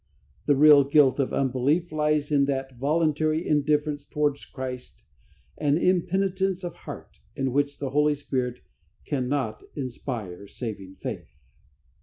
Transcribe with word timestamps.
The 0.47 0.55
real 0.55 0.83
guilt 0.83 1.19
of 1.19 1.31
unbelief 1.31 1.91
lies 1.91 2.31
in 2.31 2.45
that 2.45 2.75
voluntary 2.75 3.47
indifference 3.47 4.03
toward 4.03 4.35
Christ, 4.51 5.03
and 5.59 5.77
impenitence 5.77 6.63
of 6.63 6.73
heart, 6.73 7.19
in 7.35 7.51
which 7.53 7.77
the 7.77 7.91
Holy 7.91 8.15
Spirit 8.15 8.61
cannot 9.05 9.61
inspire 9.75 10.47
saving 10.47 10.95
faith. 10.95 11.35